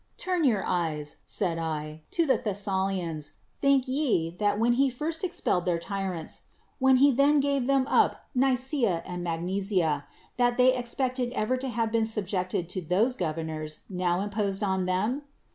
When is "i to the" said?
1.59-2.39